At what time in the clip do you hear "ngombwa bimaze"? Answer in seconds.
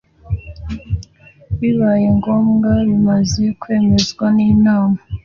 2.17-3.43